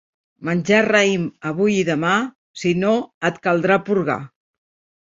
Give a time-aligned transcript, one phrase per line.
[0.47, 2.17] Menja raïm avui i demà;
[2.63, 2.99] si no,
[3.31, 4.23] et caldrà purgar.